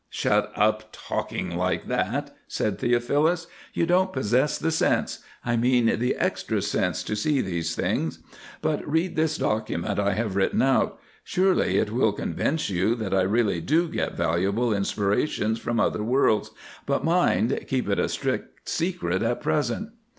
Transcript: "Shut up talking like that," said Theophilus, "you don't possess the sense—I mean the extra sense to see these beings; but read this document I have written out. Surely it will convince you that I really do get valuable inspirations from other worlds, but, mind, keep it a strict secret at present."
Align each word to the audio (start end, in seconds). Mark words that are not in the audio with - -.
"Shut 0.09 0.51
up 0.55 0.89
talking 0.91 1.55
like 1.55 1.85
that," 1.85 2.35
said 2.47 2.79
Theophilus, 2.79 3.45
"you 3.75 3.85
don't 3.85 4.11
possess 4.11 4.57
the 4.57 4.71
sense—I 4.71 5.55
mean 5.57 5.99
the 5.99 6.15
extra 6.15 6.63
sense 6.63 7.03
to 7.03 7.15
see 7.15 7.39
these 7.39 7.75
beings; 7.75 8.17
but 8.63 8.83
read 8.89 9.15
this 9.15 9.37
document 9.37 9.99
I 9.99 10.13
have 10.13 10.35
written 10.35 10.63
out. 10.63 10.99
Surely 11.23 11.77
it 11.77 11.91
will 11.91 12.13
convince 12.13 12.67
you 12.67 12.95
that 12.95 13.13
I 13.13 13.21
really 13.21 13.61
do 13.61 13.87
get 13.87 14.17
valuable 14.17 14.73
inspirations 14.73 15.59
from 15.59 15.79
other 15.79 16.03
worlds, 16.03 16.49
but, 16.87 17.03
mind, 17.03 17.59
keep 17.67 17.87
it 17.87 17.99
a 17.99 18.09
strict 18.09 18.67
secret 18.67 19.21
at 19.21 19.39
present." 19.41 19.91